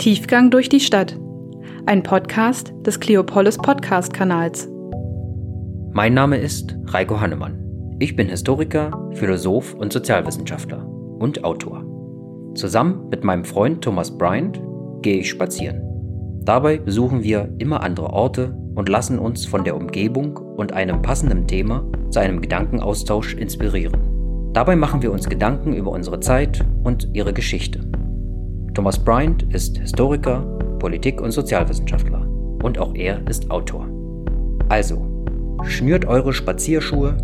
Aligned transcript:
Tiefgang 0.00 0.50
durch 0.50 0.70
die 0.70 0.80
Stadt. 0.80 1.14
Ein 1.84 2.02
Podcast 2.02 2.72
des 2.86 3.00
Cleopolis 3.00 3.58
Podcast 3.58 4.14
Kanals. 4.14 4.66
Mein 5.92 6.14
Name 6.14 6.38
ist 6.38 6.74
Reiko 6.86 7.20
Hannemann. 7.20 7.96
Ich 7.98 8.16
bin 8.16 8.30
Historiker, 8.30 9.10
Philosoph 9.12 9.74
und 9.74 9.92
Sozialwissenschaftler 9.92 10.86
und 10.86 11.44
Autor. 11.44 11.84
Zusammen 12.54 13.10
mit 13.10 13.24
meinem 13.24 13.44
Freund 13.44 13.84
Thomas 13.84 14.16
Bryant 14.16 14.58
gehe 15.02 15.18
ich 15.18 15.28
spazieren. 15.28 15.82
Dabei 16.46 16.78
besuchen 16.78 17.22
wir 17.22 17.54
immer 17.58 17.82
andere 17.82 18.08
Orte 18.08 18.56
und 18.74 18.88
lassen 18.88 19.18
uns 19.18 19.44
von 19.44 19.64
der 19.64 19.76
Umgebung 19.76 20.34
und 20.38 20.72
einem 20.72 21.02
passenden 21.02 21.46
Thema 21.46 21.84
zu 22.08 22.20
einem 22.20 22.40
Gedankenaustausch 22.40 23.34
inspirieren. 23.34 24.50
Dabei 24.54 24.76
machen 24.76 25.02
wir 25.02 25.12
uns 25.12 25.28
Gedanken 25.28 25.74
über 25.74 25.90
unsere 25.90 26.20
Zeit 26.20 26.64
und 26.84 27.10
ihre 27.12 27.34
Geschichte. 27.34 27.80
Thomas 28.80 28.98
Bryant 28.98 29.42
ist 29.52 29.76
Historiker, 29.76 30.40
Politik- 30.78 31.20
und 31.20 31.32
Sozialwissenschaftler 31.32 32.26
und 32.62 32.78
auch 32.78 32.94
er 32.94 33.20
ist 33.28 33.50
Autor. 33.50 33.86
Also, 34.70 35.22
schnürt 35.64 36.06
eure 36.06 36.32
Spazierschuhe, 36.32 37.18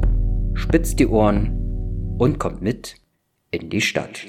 spitzt 0.53 1.01
die 1.01 1.07
Ohren 1.07 2.17
und 2.19 2.39
kommt 2.39 2.61
mit 2.61 2.97
in 3.53 3.71
die 3.71 3.81
Stadt. 3.81 4.27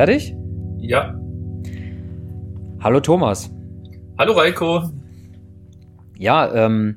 Fertig? 0.00 0.34
Ja. 0.78 1.14
Hallo 2.82 3.00
Thomas. 3.00 3.50
Hallo 4.18 4.32
Reiko. 4.32 4.88
Ja, 6.16 6.50
ähm, 6.54 6.96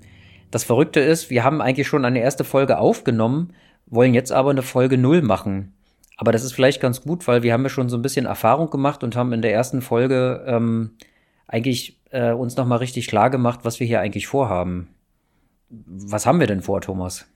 das 0.51 0.63
Verrückte 0.63 1.01
ist, 1.01 1.29
wir 1.29 1.43
haben 1.43 1.59
eigentlich 1.59 1.85
schon 1.85 2.05
eine 2.05 2.21
erste 2.21 2.45
Folge 2.45 2.77
aufgenommen, 2.77 3.51
wollen 3.87 4.13
jetzt 4.13 4.31
aber 4.31 4.51
eine 4.51 4.61
Folge 4.61 4.97
null 4.97 5.21
machen. 5.21 5.73
Aber 6.15 6.31
das 6.31 6.45
ist 6.45 6.53
vielleicht 6.53 6.79
ganz 6.79 7.01
gut, 7.01 7.27
weil 7.27 7.43
wir 7.43 7.51
haben 7.51 7.63
ja 7.63 7.69
schon 7.69 7.89
so 7.89 7.97
ein 7.97 8.01
bisschen 8.01 8.25
Erfahrung 8.25 8.69
gemacht 8.69 9.03
und 9.03 9.17
haben 9.17 9.33
in 9.33 9.41
der 9.41 9.51
ersten 9.51 9.81
Folge 9.81 10.41
ähm, 10.47 10.91
eigentlich 11.45 11.99
äh, 12.11 12.31
uns 12.31 12.55
nochmal 12.55 12.77
richtig 12.77 13.07
klar 13.07 13.29
gemacht, 13.29 13.59
was 13.63 13.81
wir 13.81 13.87
hier 13.87 13.99
eigentlich 13.99 14.27
vorhaben. 14.27 14.87
Was 15.69 16.25
haben 16.25 16.39
wir 16.39 16.47
denn 16.47 16.61
vor, 16.61 16.79
Thomas? 16.79 17.27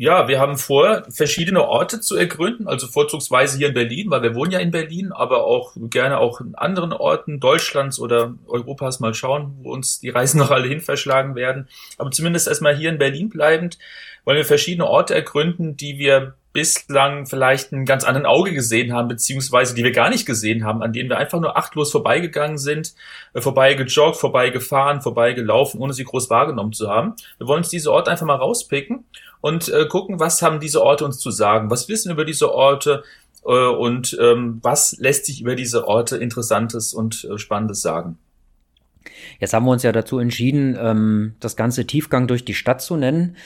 Ja, 0.00 0.28
wir 0.28 0.40
haben 0.40 0.56
vor, 0.56 1.02
verschiedene 1.10 1.68
Orte 1.68 2.00
zu 2.00 2.16
ergründen, 2.16 2.66
also 2.66 2.86
vorzugsweise 2.86 3.58
hier 3.58 3.68
in 3.68 3.74
Berlin, 3.74 4.10
weil 4.10 4.22
wir 4.22 4.34
wohnen 4.34 4.50
ja 4.50 4.58
in 4.58 4.70
Berlin, 4.70 5.12
aber 5.12 5.44
auch 5.44 5.74
gerne 5.76 6.16
auch 6.16 6.40
in 6.40 6.54
anderen 6.54 6.94
Orten 6.94 7.38
Deutschlands 7.38 8.00
oder 8.00 8.32
Europas 8.46 9.00
mal 9.00 9.12
schauen, 9.12 9.58
wo 9.60 9.70
uns 9.70 10.00
die 10.00 10.08
Reisen 10.08 10.38
noch 10.40 10.50
alle 10.50 10.68
hin 10.68 10.80
verschlagen 10.80 11.34
werden. 11.34 11.68
Aber 11.98 12.10
zumindest 12.12 12.48
erstmal 12.48 12.74
hier 12.74 12.88
in 12.88 12.96
Berlin 12.96 13.28
bleibend, 13.28 13.76
wollen 14.24 14.38
wir 14.38 14.46
verschiedene 14.46 14.86
Orte 14.86 15.14
ergründen, 15.14 15.76
die 15.76 15.98
wir 15.98 16.32
bislang 16.52 17.26
vielleicht 17.26 17.72
einen 17.72 17.84
ganz 17.84 18.04
anderen 18.04 18.26
Auge 18.26 18.52
gesehen 18.52 18.92
haben, 18.92 19.08
beziehungsweise 19.08 19.74
die 19.74 19.84
wir 19.84 19.92
gar 19.92 20.10
nicht 20.10 20.26
gesehen 20.26 20.64
haben, 20.64 20.82
an 20.82 20.92
denen 20.92 21.08
wir 21.08 21.18
einfach 21.18 21.40
nur 21.40 21.56
achtlos 21.56 21.92
vorbeigegangen 21.92 22.58
sind, 22.58 22.94
äh, 23.34 23.40
vorbeigejoggt, 23.40 24.16
vorbeigefahren, 24.16 25.00
vorbeigelaufen, 25.00 25.80
ohne 25.80 25.92
sie 25.92 26.04
groß 26.04 26.28
wahrgenommen 26.30 26.72
zu 26.72 26.88
haben. 26.88 27.14
Wir 27.38 27.46
wollen 27.46 27.60
uns 27.60 27.68
diese 27.68 27.92
Orte 27.92 28.10
einfach 28.10 28.26
mal 28.26 28.36
rauspicken 28.36 29.04
und 29.40 29.68
äh, 29.68 29.86
gucken, 29.86 30.18
was 30.18 30.42
haben 30.42 30.60
diese 30.60 30.82
Orte 30.82 31.04
uns 31.04 31.18
zu 31.18 31.30
sagen, 31.30 31.70
was 31.70 31.88
wissen 31.88 32.10
über 32.10 32.24
diese 32.24 32.52
Orte 32.52 33.04
äh, 33.44 33.50
und 33.50 34.16
ähm, 34.20 34.58
was 34.62 34.96
lässt 34.98 35.26
sich 35.26 35.40
über 35.40 35.54
diese 35.54 35.86
Orte 35.86 36.16
Interessantes 36.16 36.92
und 36.92 37.24
äh, 37.24 37.38
Spannendes 37.38 37.80
sagen. 37.80 38.18
Jetzt 39.38 39.54
haben 39.54 39.64
wir 39.64 39.72
uns 39.72 39.82
ja 39.82 39.92
dazu 39.92 40.18
entschieden, 40.18 40.76
ähm, 40.78 41.34
das 41.40 41.56
ganze 41.56 41.86
Tiefgang 41.86 42.26
durch 42.26 42.44
die 42.44 42.54
Stadt 42.54 42.82
zu 42.82 42.96
nennen. 42.96 43.36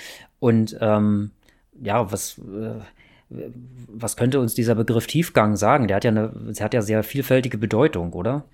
Und 0.41 0.77
ähm, 0.81 1.31
ja, 1.83 2.11
was, 2.11 2.39
äh, 2.39 2.81
was 3.89 4.17
könnte 4.17 4.41
uns 4.41 4.55
dieser 4.55 4.75
Begriff 4.75 5.07
Tiefgang 5.07 5.57
sagen? 5.57 5.89
Der 5.89 5.97
hat 5.97 6.05
ja 6.05 6.11
eine, 6.11 6.29
der 6.29 6.65
hat 6.65 6.75
ja 6.75 6.83
sehr 6.83 7.03
vielfältige 7.03 7.59
Bedeutung, 7.59 8.12
oder? 8.12 8.45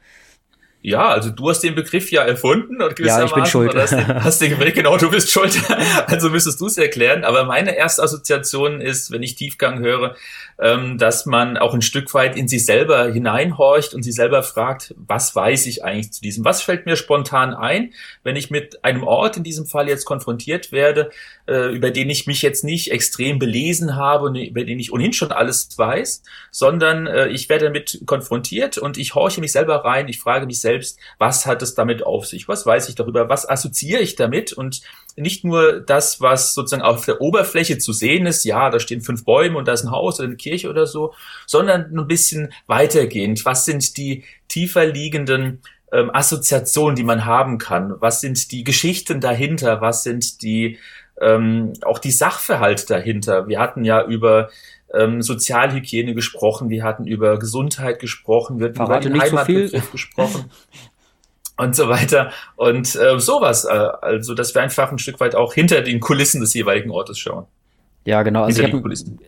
Ja, 0.83 1.11
also 1.11 1.31
du 1.31 1.51
hast 1.51 1.61
den 1.61 1.75
Begriff 1.75 2.11
ja 2.11 2.23
erfunden 2.23 2.81
und 2.81 2.99
ja, 3.01 3.23
ich 3.23 3.35
bin 3.35 3.45
schuld. 3.45 3.75
Hast 3.75 3.93
den, 3.93 4.25
hast 4.25 4.41
den, 4.41 4.59
genau, 4.75 4.97
du 4.97 5.11
bist 5.11 5.31
schuld. 5.31 5.61
Also 6.07 6.31
müsstest 6.31 6.59
du 6.61 6.67
es 6.67 6.79
erklären. 6.79 7.25
Aber 7.25 7.45
meine 7.45 7.77
erste 7.77 8.03
Assoziation 8.03 8.81
ist, 8.81 9.11
wenn 9.11 9.23
ich 9.23 9.35
Tiefgang 9.35 9.81
höre, 9.81 10.17
ähm, 10.59 10.99
dass 10.99 11.27
man 11.27 11.59
auch 11.59 11.75
ein 11.75 11.83
Stück 11.83 12.13
weit 12.15 12.37
in 12.37 12.49
sich 12.49 12.65
selber 12.65 13.13
hineinhorcht 13.13 13.95
und 13.95 14.03
sich 14.03 14.15
selber 14.15 14.43
fragt, 14.43 14.95
was 14.97 15.35
weiß 15.35 15.67
ich 15.67 15.85
eigentlich 15.85 16.13
zu 16.13 16.23
diesem? 16.23 16.45
Was 16.45 16.63
fällt 16.63 16.87
mir 16.87 16.97
spontan 16.97 17.55
ein, 17.55 17.93
wenn 18.23 18.37
ich 18.37 18.51
mit 18.51 18.85
einem 18.85 19.03
Ort 19.03 19.37
in 19.37 19.45
diesem 19.45 19.67
Fall 19.67 19.89
jetzt 19.89 20.05
konfrontiert 20.05 20.73
werde, 20.73 21.11
äh, 21.47 21.75
über 21.75 21.91
den 21.91 22.11
ich 22.11 22.27
mich 22.27 22.43
jetzt 22.43 22.65
nicht 22.65 22.91
extrem 22.91 23.39
belesen 23.39 23.97
habe 23.97 24.27
und 24.27 24.37
über 24.37 24.65
den 24.65 24.79
ich 24.79 24.93
ohnehin 24.93 25.13
schon 25.13 25.33
alles 25.33 25.69
weiß, 25.77 26.23
sondern 26.51 27.07
äh, 27.07 27.29
ich 27.29 27.49
werde 27.49 27.67
damit 27.67 28.03
konfrontiert 28.07 28.79
und 28.79 28.99
ich 28.99 29.15
horche 29.15 29.41
mich 29.41 29.53
selber 29.53 29.85
rein, 29.85 30.09
ich 30.09 30.21
frage 30.21 30.47
mich 30.47 30.61
selbst, 30.71 30.99
was 31.19 31.47
hat 31.47 31.63
es 31.63 31.75
damit 31.75 32.05
auf 32.05 32.27
sich? 32.27 32.49
Was 32.49 32.65
weiß 32.65 32.89
ich 32.89 32.95
darüber? 32.95 33.29
Was 33.29 33.49
assoziiere 33.49 34.01
ich 34.01 34.17
damit? 34.17 34.53
Und 34.53 34.83
nicht 35.17 35.45
nur 35.45 35.81
das, 35.81 36.21
was 36.21 36.55
sozusagen 36.55 36.83
auf 36.83 37.05
der 37.05 37.21
Oberfläche 37.21 37.79
zu 37.79 37.93
sehen 37.93 38.27
ist, 38.27 38.45
ja, 38.45 38.71
da 38.71 38.79
stehen 38.79 39.01
fünf 39.01 39.25
Bäume 39.25 39.59
und 39.59 39.67
da 39.67 39.73
ist 39.73 39.85
ein 39.85 39.91
Haus 39.91 40.19
oder 40.21 40.29
eine 40.29 40.37
Kirche 40.37 40.71
oder 40.71 40.87
so, 40.87 41.15
sondern 41.47 41.97
ein 41.97 42.07
bisschen 42.07 42.53
weitergehend. 42.67 43.45
Was 43.45 43.65
sind 43.65 43.97
die 43.97 44.25
tiefer 44.49 44.87
liegenden 44.87 45.61
ähm, 45.93 46.11
Assoziationen, 46.15 46.97
die 46.97 47.05
man 47.05 47.25
haben 47.25 47.59
kann? 47.59 47.95
Was 48.01 48.21
sind 48.21 48.53
die 48.53 48.65
Geschichten 48.65 49.21
dahinter? 49.21 49.81
Was 49.81 50.05
sind 50.05 50.43
die 50.43 50.79
ähm, 51.21 51.73
auch 51.83 51.99
die 51.99 52.13
Sachverhalte 52.13 52.87
dahinter? 52.87 53.49
Wir 53.49 53.59
hatten 53.59 53.85
ja 53.85 54.05
über 54.05 54.51
ähm, 54.95 55.23
Sozialhygiene 55.23 56.15
gesprochen, 56.15 56.69
wir 56.69 56.83
hatten 56.83 57.07
über 57.07 57.39
Gesundheit 57.39 57.99
gesprochen, 57.99 58.59
wir 58.59 58.67
hatten 58.67 58.77
Verrate 58.77 59.09
über 59.09 59.19
den 59.19 59.23
Heimatbegriff 59.23 59.85
so 59.85 59.91
gesprochen 59.93 60.51
und 61.57 61.77
so 61.77 61.89
weiter 61.89 62.33
und 62.57 62.95
äh, 62.97 63.19
sowas. 63.19 63.65
Äh, 63.65 63.69
also, 63.69 64.35
dass 64.35 64.55
wir 64.55 64.63
einfach 64.63 64.91
ein 64.91 64.99
Stück 64.99 65.21
weit 65.21 65.35
auch 65.35 65.55
hinter 65.55 65.83
den 65.83 66.01
Kulissen 66.01 66.41
des 66.41 66.55
jeweiligen 66.55 66.91
Ortes 66.91 67.19
schauen. 67.19 67.47
Ja, 68.11 68.25
genau. 68.25 68.43
Also, 68.43 68.65
hab, 68.65 68.73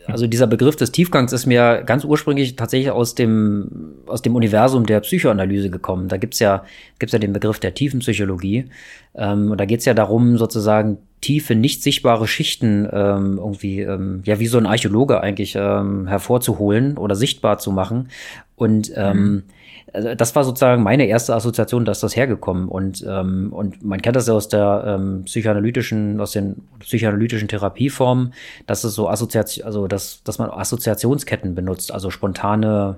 also, 0.09 0.27
dieser 0.27 0.49
Begriff 0.49 0.75
des 0.75 0.91
Tiefgangs 0.91 1.33
ist 1.33 1.47
mir 1.47 1.85
ganz 1.87 2.05
ursprünglich 2.05 2.57
tatsächlich 2.57 2.91
aus 2.91 3.15
dem, 3.15 3.95
aus 4.07 4.23
dem 4.23 4.35
Universum 4.35 4.87
der 4.87 4.99
Psychoanalyse 5.01 5.71
gekommen. 5.71 6.09
Da 6.09 6.17
gibt's 6.17 6.41
ja, 6.41 6.65
gibt's 6.99 7.13
ja 7.13 7.21
den 7.21 7.33
Begriff 7.33 7.61
der 7.61 7.75
Tiefenpsychologie. 7.75 8.65
Ähm, 9.15 9.53
und 9.53 9.61
da 9.61 9.67
geht's 9.67 9.85
ja 9.85 9.95
darum, 9.95 10.37
sozusagen 10.37 10.99
tiefe, 11.21 11.55
nicht 11.55 11.85
sichtbare 11.85 12.27
Schichten 12.27 12.89
ähm, 12.93 13.39
irgendwie, 13.39 13.83
ähm, 13.83 14.23
ja, 14.25 14.41
wie 14.41 14.49
so 14.49 14.59
ein 14.59 14.67
Archäologe 14.67 15.21
eigentlich 15.21 15.55
ähm, 15.55 16.09
hervorzuholen 16.09 16.99
oder 16.99 17.15
sichtbar 17.15 17.59
zu 17.59 17.71
machen. 17.71 18.09
Und 18.63 18.93
ähm, 18.97 19.17
mhm 19.17 19.43
also 19.93 20.15
das 20.15 20.35
war 20.35 20.45
sozusagen 20.45 20.83
meine 20.83 21.07
erste 21.07 21.35
Assoziation, 21.35 21.85
dass 21.85 22.01
das 22.01 22.17
hergekommen 22.17 22.69
und 22.69 23.05
ähm, 23.07 23.53
und 23.53 23.85
man 23.85 24.01
kennt 24.01 24.17
das 24.17 24.27
ja 24.27 24.35
aus 24.35 24.49
der 24.49 24.85
ähm, 24.87 25.25
psychoanalytischen 25.25 26.21
aus 26.21 26.33
den 26.33 26.63
psychoanalytischen 26.81 27.49
Therapieformen, 27.49 28.33
dass 28.67 28.85
es 28.85 28.95
so 28.95 29.09
Assoziation, 29.09 29.67
also 29.67 29.87
dass 29.89 30.23
dass 30.25 30.39
man 30.39 30.51
Assoziationsketten 30.51 31.55
benutzt, 31.55 31.93
also 31.93 32.11
spontane 32.11 32.97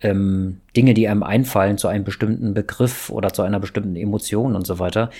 ähm, 0.00 0.60
Dinge, 0.76 0.94
die 0.94 1.08
einem 1.08 1.22
einfallen 1.22 1.76
zu 1.76 1.88
einem 1.88 2.04
bestimmten 2.04 2.54
Begriff 2.54 3.10
oder 3.10 3.32
zu 3.32 3.42
einer 3.42 3.60
bestimmten 3.60 3.96
Emotion 3.96 4.56
und 4.56 4.66
so 4.66 4.78
weiter. 4.78 5.10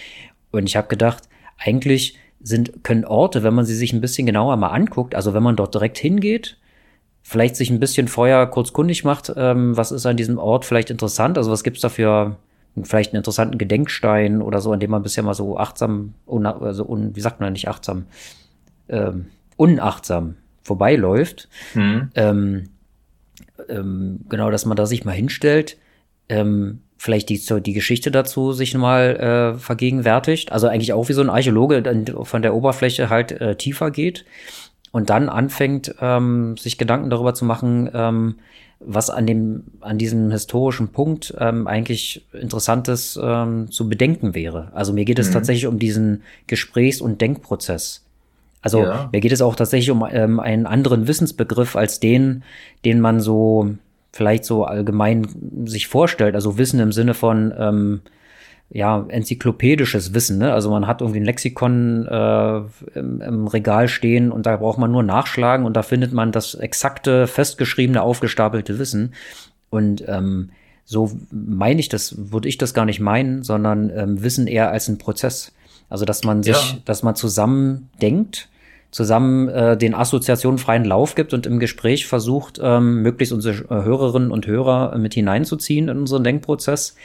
Und 0.50 0.66
ich 0.66 0.76
habe 0.76 0.88
gedacht, 0.88 1.24
eigentlich 1.58 2.18
sind 2.42 2.82
können 2.84 3.04
Orte, 3.04 3.42
wenn 3.42 3.54
man 3.54 3.66
sie 3.66 3.76
sich 3.76 3.92
ein 3.92 4.00
bisschen 4.00 4.26
genauer 4.26 4.56
mal 4.56 4.68
anguckt, 4.68 5.14
also 5.14 5.34
wenn 5.34 5.42
man 5.42 5.56
dort 5.56 5.74
direkt 5.74 5.98
hingeht 5.98 6.56
vielleicht 7.22 7.56
sich 7.56 7.70
ein 7.70 7.80
bisschen 7.80 8.08
vorher 8.08 8.46
kurz 8.46 8.72
kundig 8.72 9.04
macht, 9.04 9.32
ähm, 9.36 9.76
was 9.76 9.92
ist 9.92 10.06
an 10.06 10.16
diesem 10.16 10.38
Ort 10.38 10.64
vielleicht 10.64 10.90
interessant, 10.90 11.38
also 11.38 11.50
was 11.50 11.64
gibt's 11.64 11.80
da 11.80 11.88
für 11.88 12.36
vielleicht 12.82 13.12
einen 13.12 13.18
interessanten 13.18 13.58
Gedenkstein 13.58 14.42
oder 14.42 14.60
so, 14.60 14.72
an 14.72 14.80
dem 14.80 14.90
man 14.90 15.02
bisher 15.02 15.22
mal 15.22 15.34
so 15.34 15.58
achtsam, 15.58 16.14
un, 16.26 16.46
also 16.46 16.84
un, 16.84 17.14
wie 17.14 17.20
sagt 17.20 17.40
man 17.40 17.52
nicht 17.52 17.68
achtsam, 17.68 18.06
ähm, 18.88 19.26
unachtsam 19.56 20.36
vorbeiläuft. 20.62 21.48
Mhm. 21.74 22.10
Ähm, 22.14 22.64
ähm, 23.68 24.20
genau, 24.28 24.50
dass 24.50 24.64
man 24.64 24.76
da 24.76 24.86
sich 24.86 25.04
mal 25.04 25.12
hinstellt, 25.12 25.76
ähm, 26.28 26.80
vielleicht 26.96 27.28
die, 27.28 27.40
die 27.60 27.72
Geschichte 27.72 28.10
dazu 28.10 28.52
sich 28.52 28.74
mal 28.74 29.54
äh, 29.56 29.58
vergegenwärtigt. 29.58 30.52
Also 30.52 30.68
eigentlich 30.68 30.92
auch 30.92 31.08
wie 31.08 31.14
so 31.14 31.20
ein 31.20 31.30
Archäologe 31.30 31.82
von 32.22 32.42
der 32.42 32.54
Oberfläche 32.54 33.10
halt 33.10 33.32
äh, 33.32 33.56
tiefer 33.56 33.90
geht 33.90 34.24
und 34.92 35.10
dann 35.10 35.28
anfängt, 35.28 35.94
ähm, 36.00 36.56
sich 36.56 36.78
Gedanken 36.78 37.10
darüber 37.10 37.34
zu 37.34 37.44
machen, 37.44 37.90
ähm, 37.92 38.36
was 38.78 39.10
an 39.10 39.26
dem, 39.26 39.64
an 39.80 39.98
diesem 39.98 40.30
historischen 40.30 40.88
Punkt 40.88 41.34
ähm, 41.38 41.66
eigentlich 41.66 42.26
Interessantes 42.32 43.18
ähm, 43.20 43.70
zu 43.70 43.88
bedenken 43.88 44.34
wäre. 44.34 44.70
Also 44.74 44.92
mir 44.92 45.04
geht 45.04 45.18
es 45.18 45.28
mhm. 45.28 45.32
tatsächlich 45.32 45.66
um 45.66 45.78
diesen 45.78 46.22
Gesprächs- 46.46 47.00
und 47.00 47.20
Denkprozess. 47.20 48.04
Also 48.60 48.84
ja. 48.84 49.08
mir 49.12 49.20
geht 49.20 49.32
es 49.32 49.42
auch 49.42 49.56
tatsächlich 49.56 49.90
um 49.90 50.06
ähm, 50.10 50.38
einen 50.38 50.66
anderen 50.66 51.08
Wissensbegriff 51.08 51.74
als 51.74 52.00
den, 52.00 52.44
den 52.84 53.00
man 53.00 53.20
so 53.20 53.74
vielleicht 54.12 54.44
so 54.44 54.64
allgemein 54.64 55.26
sich 55.64 55.88
vorstellt. 55.88 56.34
Also 56.34 56.58
Wissen 56.58 56.80
im 56.80 56.92
Sinne 56.92 57.14
von 57.14 57.52
ähm, 57.58 58.00
ja, 58.74 59.04
enzyklopädisches 59.08 60.14
Wissen. 60.14 60.38
Ne? 60.38 60.52
Also 60.52 60.70
man 60.70 60.86
hat 60.86 61.02
irgendwie 61.02 61.20
ein 61.20 61.26
Lexikon 61.26 62.06
äh, 62.06 62.58
im, 62.98 63.20
im, 63.20 63.46
Regal 63.46 63.86
stehen 63.86 64.32
und 64.32 64.46
da 64.46 64.56
braucht 64.56 64.78
man 64.78 64.90
nur 64.90 65.02
nachschlagen 65.02 65.66
und 65.66 65.76
da 65.76 65.82
findet 65.82 66.12
man 66.14 66.32
das 66.32 66.54
exakte, 66.54 67.26
festgeschriebene, 67.26 68.00
aufgestapelte 68.00 68.78
Wissen. 68.78 69.12
Und 69.68 70.02
ähm, 70.08 70.50
so 70.86 71.10
meine 71.30 71.80
ich 71.80 71.90
das, 71.90 72.14
würde 72.32 72.48
ich 72.48 72.56
das 72.56 72.72
gar 72.72 72.86
nicht 72.86 73.00
meinen, 73.00 73.42
sondern 73.42 73.90
ähm, 73.90 74.22
Wissen 74.22 74.46
eher 74.46 74.70
als 74.70 74.88
ein 74.88 74.96
Prozess. 74.96 75.52
Also 75.90 76.06
dass 76.06 76.24
man 76.24 76.42
sich, 76.42 76.72
ja. 76.72 76.78
dass 76.86 77.02
man 77.02 77.14
zusammen 77.14 77.90
denkt, 78.00 78.48
zusammen 78.90 79.48
äh, 79.48 79.76
den 79.76 79.94
Assoziationen 79.94 80.58
freien 80.58 80.86
Lauf 80.86 81.14
gibt 81.14 81.34
und 81.34 81.46
im 81.46 81.58
Gespräch 81.58 82.06
versucht, 82.06 82.58
ähm, 82.62 83.02
möglichst 83.02 83.34
unsere 83.34 83.68
Hörerinnen 83.68 84.30
und 84.30 84.46
Hörer 84.46 84.96
mit 84.96 85.12
hineinzuziehen 85.12 85.88
in 85.88 85.98
unseren 85.98 86.24
Denkprozess 86.24 86.96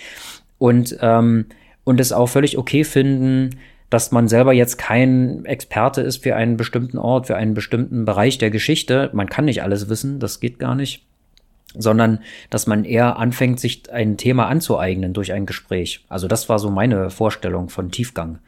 und, 0.58 0.98
ähm, 1.02 1.46
und 1.84 2.00
es 2.00 2.12
auch 2.12 2.28
völlig 2.28 2.58
okay 2.58 2.84
finden, 2.84 3.52
dass 3.90 4.12
man 4.12 4.28
selber 4.28 4.52
jetzt 4.52 4.78
kein 4.78 5.46
Experte 5.46 6.02
ist 6.02 6.24
für 6.24 6.36
einen 6.36 6.58
bestimmten 6.58 6.98
Ort, 6.98 7.28
für 7.28 7.38
einen 7.38 7.54
bestimmten 7.54 8.06
Bereich 8.06 8.38
der 8.38 8.50
Geschichte. 8.50 9.10
Man 9.14 9.30
kann 9.30 9.46
nicht 9.46 9.64
alles 9.64 9.90
wissen, 9.90 10.20
das 10.20 10.40
geht 10.40 10.60
gar 10.60 10.76
nicht. 10.76 11.04
Sondern, 11.74 12.20
dass 12.50 12.68
man 12.68 12.86
eher 12.86 13.18
anfängt, 13.18 13.60
sich 13.60 13.92
ein 13.92 14.18
Thema 14.18 14.48
anzueignen 14.48 15.14
durch 15.14 15.32
ein 15.32 15.46
Gespräch. 15.46 16.04
Also 16.10 16.28
das 16.28 16.50
war 16.50 16.60
so 16.60 16.70
meine 16.70 17.10
Vorstellung 17.10 17.70
von 17.70 17.92
Tiefgang. 17.92 18.40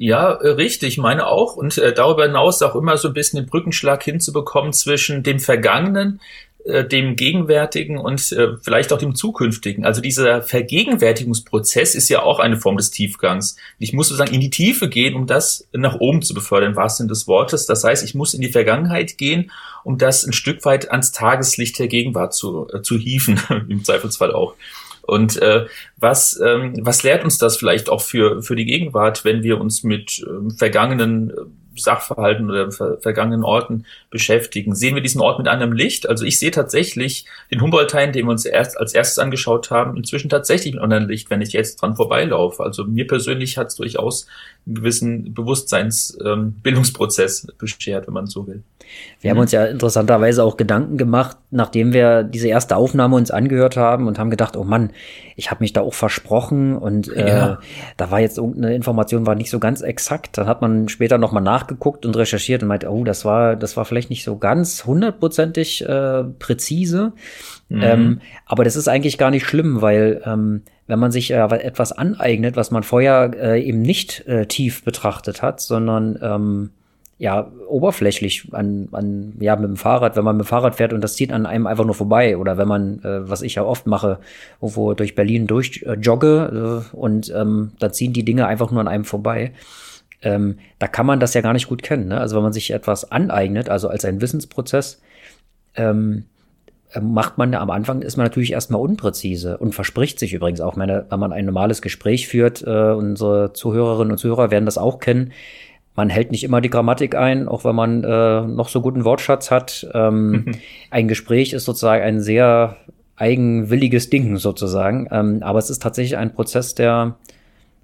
Ja, 0.00 0.32
äh, 0.32 0.50
richtig, 0.50 0.96
meine 0.98 1.26
auch. 1.26 1.56
Und 1.56 1.76
äh, 1.78 1.92
darüber 1.92 2.24
hinaus 2.24 2.62
auch 2.62 2.76
immer 2.76 2.96
so 2.96 3.08
ein 3.08 3.14
bisschen 3.14 3.42
den 3.42 3.48
Brückenschlag 3.48 4.02
hinzubekommen 4.02 4.72
zwischen 4.72 5.22
dem 5.22 5.40
Vergangenen, 5.40 6.20
äh, 6.68 6.86
dem 6.86 7.16
Gegenwärtigen 7.16 7.96
und 7.96 8.30
äh, 8.32 8.56
vielleicht 8.60 8.92
auch 8.92 8.98
dem 8.98 9.14
Zukünftigen. 9.14 9.86
Also 9.86 10.02
dieser 10.02 10.42
Vergegenwärtigungsprozess 10.42 11.94
ist 11.94 12.10
ja 12.10 12.22
auch 12.22 12.40
eine 12.40 12.58
Form 12.58 12.76
des 12.76 12.90
Tiefgangs. 12.90 13.56
Ich 13.78 13.94
muss 13.94 14.08
sozusagen 14.08 14.34
in 14.34 14.42
die 14.42 14.50
Tiefe 14.50 14.90
gehen, 14.90 15.14
um 15.14 15.26
das 15.26 15.66
nach 15.72 15.94
oben 15.94 16.20
zu 16.20 16.34
befördern, 16.34 16.76
was 16.76 16.98
Sinne 16.98 17.08
des 17.08 17.26
Wortes. 17.26 17.64
Das 17.64 17.84
heißt, 17.84 18.04
ich 18.04 18.14
muss 18.14 18.34
in 18.34 18.42
die 18.42 18.50
Vergangenheit 18.50 19.16
gehen, 19.16 19.50
um 19.82 19.96
das 19.96 20.26
ein 20.26 20.34
Stück 20.34 20.62
weit 20.66 20.90
ans 20.90 21.12
Tageslicht 21.12 21.78
der 21.78 21.88
Gegenwart 21.88 22.34
zu, 22.34 22.68
äh, 22.70 22.82
zu 22.82 22.98
hieven, 22.98 23.40
im 23.70 23.82
Zweifelsfall 23.82 24.32
auch. 24.32 24.54
Und 25.02 25.40
äh, 25.40 25.64
was, 25.96 26.38
ähm, 26.38 26.74
was 26.82 27.02
lehrt 27.02 27.24
uns 27.24 27.38
das 27.38 27.56
vielleicht 27.56 27.88
auch 27.88 28.02
für, 28.02 28.42
für 28.42 28.56
die 28.56 28.66
Gegenwart, 28.66 29.24
wenn 29.24 29.42
wir 29.42 29.58
uns 29.58 29.84
mit 29.84 30.22
ähm, 30.28 30.50
vergangenen 30.50 31.32
Sachverhalten 31.80 32.50
oder 32.50 32.72
ver 32.72 32.98
vergangenen 33.00 33.44
Orten 33.44 33.84
beschäftigen. 34.10 34.74
Sehen 34.74 34.94
wir 34.94 35.02
diesen 35.02 35.20
Ort 35.20 35.38
mit 35.38 35.48
einem 35.48 35.72
Licht? 35.72 36.08
Also 36.08 36.24
ich 36.24 36.38
sehe 36.38 36.50
tatsächlich 36.50 37.26
den 37.50 37.60
Humboldt-Hain, 37.60 38.12
den 38.12 38.26
wir 38.26 38.30
uns 38.30 38.44
erst 38.44 38.78
als 38.78 38.94
erstes 38.94 39.18
angeschaut 39.18 39.70
haben, 39.70 39.96
inzwischen 39.96 40.28
tatsächlich 40.28 40.74
mit 40.74 40.82
einem 40.82 41.08
Licht, 41.08 41.30
wenn 41.30 41.40
ich 41.40 41.52
jetzt 41.52 41.82
dran 41.82 41.96
vorbeilaufe. 41.96 42.62
Also 42.62 42.84
mir 42.84 43.06
persönlich 43.06 43.58
hat 43.58 43.68
es 43.68 43.76
durchaus 43.76 44.26
einen 44.66 44.74
gewissen 44.76 45.34
Bewusstseinsbildungsprozess 45.34 47.44
ähm, 47.44 47.54
beschert, 47.58 48.06
wenn 48.06 48.14
man 48.14 48.26
so 48.26 48.46
will. 48.46 48.62
Wir 49.20 49.30
haben 49.30 49.38
uns 49.38 49.52
ja 49.52 49.66
interessanterweise 49.66 50.42
auch 50.44 50.56
Gedanken 50.56 50.96
gemacht, 50.96 51.36
nachdem 51.50 51.92
wir 51.92 52.24
diese 52.24 52.48
erste 52.48 52.76
Aufnahme 52.76 53.16
uns 53.16 53.30
angehört 53.30 53.76
haben 53.76 54.06
und 54.06 54.18
haben 54.18 54.28
gedacht, 54.28 54.56
oh 54.56 54.64
Mann, 54.64 54.90
ich 55.34 55.50
habe 55.50 55.62
mich 55.62 55.72
da 55.72 55.80
auch 55.80 55.94
versprochen 55.94 56.76
und 56.76 57.08
äh, 57.08 57.28
ja. 57.28 57.58
da 57.96 58.10
war 58.10 58.20
jetzt 58.20 58.36
irgendeine 58.36 58.74
Information 58.74 59.26
war 59.26 59.34
nicht 59.34 59.50
so 59.50 59.58
ganz 59.58 59.80
exakt. 59.80 60.36
Dann 60.36 60.46
hat 60.46 60.60
man 60.60 60.88
später 60.88 61.16
nochmal 61.16 61.42
nachgeguckt 61.42 62.04
und 62.04 62.16
recherchiert 62.16 62.62
und 62.62 62.68
meint, 62.68 62.86
oh, 62.86 63.04
das 63.04 63.24
war 63.24 63.56
das 63.56 63.76
war 63.76 63.86
vielleicht 63.86 64.10
nicht 64.10 64.24
so 64.24 64.36
ganz 64.36 64.84
hundertprozentig 64.84 65.86
äh, 65.86 66.24
präzise. 66.24 67.12
Mhm. 67.70 67.82
Ähm, 67.82 68.20
aber 68.44 68.64
das 68.64 68.76
ist 68.76 68.88
eigentlich 68.88 69.16
gar 69.16 69.30
nicht 69.30 69.46
schlimm, 69.46 69.80
weil 69.80 70.22
ähm, 70.26 70.62
wenn 70.86 70.98
man 70.98 71.12
sich 71.12 71.30
äh, 71.30 71.36
etwas 71.36 71.92
aneignet, 71.92 72.56
was 72.56 72.70
man 72.70 72.82
vorher 72.82 73.30
äh, 73.34 73.62
eben 73.62 73.80
nicht 73.80 74.26
äh, 74.26 74.46
tief 74.46 74.84
betrachtet 74.84 75.42
hat, 75.42 75.60
sondern 75.60 76.18
ähm, 76.20 76.70
ja, 77.18 77.50
oberflächlich 77.68 78.48
an, 78.52 78.88
an, 78.92 79.34
ja, 79.40 79.56
mit 79.56 79.68
dem 79.68 79.76
Fahrrad, 79.76 80.16
wenn 80.16 80.24
man 80.24 80.36
mit 80.36 80.46
dem 80.46 80.48
Fahrrad 80.48 80.76
fährt 80.76 80.92
und 80.92 81.02
das 81.02 81.16
zieht 81.16 81.32
an 81.32 81.46
einem 81.46 81.66
einfach 81.66 81.84
nur 81.84 81.94
vorbei. 81.94 82.36
Oder 82.36 82.58
wenn 82.58 82.68
man, 82.68 83.02
äh, 83.02 83.28
was 83.28 83.42
ich 83.42 83.56
ja 83.56 83.64
oft 83.64 83.88
mache, 83.88 84.20
wo 84.60 84.94
durch 84.94 85.16
Berlin 85.16 85.48
durch 85.48 85.82
äh, 85.84 85.94
äh, 85.94 86.80
und 86.92 87.32
ähm, 87.34 87.72
da 87.80 87.92
ziehen 87.92 88.12
die 88.12 88.24
Dinge 88.24 88.46
einfach 88.46 88.70
nur 88.70 88.80
an 88.80 88.88
einem 88.88 89.04
vorbei. 89.04 89.52
Ähm, 90.22 90.58
da 90.78 90.86
kann 90.86 91.06
man 91.06 91.18
das 91.18 91.34
ja 91.34 91.40
gar 91.40 91.52
nicht 91.52 91.68
gut 91.68 91.82
kennen. 91.82 92.08
Ne? 92.08 92.20
Also 92.20 92.36
wenn 92.36 92.42
man 92.44 92.52
sich 92.52 92.70
etwas 92.70 93.10
aneignet, 93.10 93.68
also 93.68 93.88
als 93.88 94.04
ein 94.04 94.20
Wissensprozess, 94.20 95.00
ähm, 95.74 96.24
äh, 96.92 97.00
macht 97.00 97.36
man 97.36 97.52
am 97.54 97.70
Anfang 97.70 98.02
ist 98.02 98.16
man 98.16 98.26
natürlich 98.26 98.52
erstmal 98.52 98.80
unpräzise 98.80 99.58
und 99.58 99.74
verspricht 99.74 100.20
sich 100.20 100.32
übrigens 100.32 100.60
auch, 100.60 100.76
meine, 100.76 101.06
wenn 101.10 101.20
man 101.20 101.32
ein 101.32 101.46
normales 101.46 101.82
Gespräch 101.82 102.28
führt, 102.28 102.62
äh, 102.62 102.92
unsere 102.92 103.52
Zuhörerinnen 103.52 104.12
und 104.12 104.18
Zuhörer 104.18 104.52
werden 104.52 104.66
das 104.66 104.78
auch 104.78 105.00
kennen, 105.00 105.32
man 105.98 106.10
hält 106.10 106.30
nicht 106.30 106.44
immer 106.44 106.60
die 106.60 106.70
Grammatik 106.70 107.16
ein, 107.16 107.48
auch 107.48 107.64
wenn 107.64 107.74
man 107.74 108.04
äh, 108.04 108.42
noch 108.42 108.68
so 108.68 108.80
guten 108.80 109.04
Wortschatz 109.04 109.50
hat. 109.50 109.84
Ähm, 109.92 110.30
mhm. 110.30 110.54
Ein 110.90 111.08
Gespräch 111.08 111.52
ist 111.52 111.64
sozusagen 111.64 112.04
ein 112.04 112.20
sehr 112.20 112.76
eigenwilliges 113.16 114.08
Ding 114.08 114.36
sozusagen. 114.36 115.08
Ähm, 115.10 115.42
aber 115.42 115.58
es 115.58 115.70
ist 115.70 115.82
tatsächlich 115.82 116.16
ein 116.16 116.32
Prozess, 116.32 116.76
der, 116.76 117.16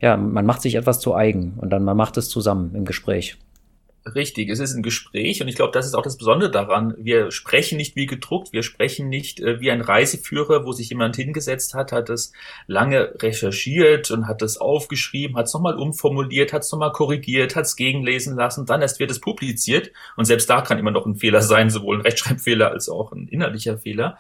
ja, 0.00 0.16
man 0.16 0.46
macht 0.46 0.62
sich 0.62 0.76
etwas 0.76 1.00
zu 1.00 1.16
eigen 1.16 1.54
und 1.56 1.70
dann 1.70 1.82
man 1.82 1.96
macht 1.96 2.16
es 2.16 2.28
zusammen 2.28 2.76
im 2.76 2.84
Gespräch. 2.84 3.36
Richtig, 4.06 4.50
es 4.50 4.58
ist 4.58 4.74
ein 4.74 4.82
Gespräch 4.82 5.40
und 5.40 5.48
ich 5.48 5.54
glaube, 5.54 5.72
das 5.72 5.86
ist 5.86 5.94
auch 5.94 6.02
das 6.02 6.18
Besondere 6.18 6.50
daran. 6.50 6.94
Wir 6.98 7.30
sprechen 7.30 7.78
nicht 7.78 7.96
wie 7.96 8.04
gedruckt, 8.04 8.52
wir 8.52 8.62
sprechen 8.62 9.08
nicht 9.08 9.40
äh, 9.40 9.60
wie 9.60 9.70
ein 9.70 9.80
Reiseführer, 9.80 10.66
wo 10.66 10.72
sich 10.72 10.90
jemand 10.90 11.16
hingesetzt 11.16 11.72
hat, 11.72 11.90
hat 11.90 12.10
es 12.10 12.34
lange 12.66 13.14
recherchiert 13.22 14.10
und 14.10 14.28
hat 14.28 14.42
es 14.42 14.58
aufgeschrieben, 14.58 15.38
hat 15.38 15.46
es 15.46 15.54
nochmal 15.54 15.76
umformuliert, 15.78 16.52
hat 16.52 16.64
es 16.64 16.72
nochmal 16.72 16.92
korrigiert, 16.92 17.56
hat 17.56 17.64
es 17.64 17.76
gegenlesen 17.76 18.36
lassen, 18.36 18.66
dann 18.66 18.82
erst 18.82 19.00
wird 19.00 19.10
es 19.10 19.20
publiziert 19.20 19.90
und 20.18 20.26
selbst 20.26 20.50
da 20.50 20.60
kann 20.60 20.78
immer 20.78 20.90
noch 20.90 21.06
ein 21.06 21.16
Fehler 21.16 21.40
sein, 21.42 21.70
sowohl 21.70 21.96
ein 21.96 22.02
Rechtschreibfehler 22.02 22.72
als 22.72 22.90
auch 22.90 23.12
ein 23.12 23.26
innerlicher 23.28 23.78
Fehler 23.78 24.18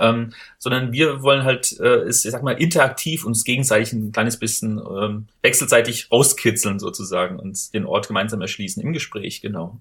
ähm, 0.00 0.32
sondern 0.58 0.92
wir 0.92 1.22
wollen 1.22 1.44
halt, 1.44 1.78
äh, 1.80 2.06
ist, 2.06 2.24
ich 2.24 2.32
sag 2.32 2.42
mal, 2.42 2.52
interaktiv 2.52 3.24
uns 3.24 3.44
gegenseitig 3.44 3.92
ein 3.92 4.12
kleines 4.12 4.38
bisschen 4.38 4.78
ähm, 4.78 5.26
wechselseitig 5.42 6.10
rauskitzeln 6.10 6.78
sozusagen 6.78 7.38
und 7.38 7.72
den 7.74 7.86
Ort 7.86 8.08
gemeinsam 8.08 8.40
erschließen 8.40 8.82
im 8.82 8.92
Gespräch, 8.92 9.40
genau. 9.40 9.78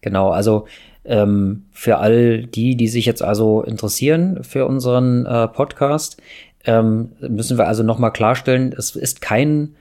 Genau, 0.00 0.30
also 0.30 0.66
ähm, 1.04 1.66
für 1.72 1.98
all 1.98 2.44
die, 2.44 2.76
die 2.76 2.88
sich 2.88 3.06
jetzt 3.06 3.22
also 3.22 3.62
interessieren 3.62 4.42
für 4.44 4.66
unseren 4.66 5.26
äh, 5.26 5.48
Podcast, 5.48 6.20
ähm, 6.64 7.12
müssen 7.20 7.58
wir 7.58 7.66
also 7.66 7.82
nochmal 7.82 8.12
klarstellen, 8.12 8.74
es 8.76 8.94
ist 8.94 9.20
kein 9.20 9.74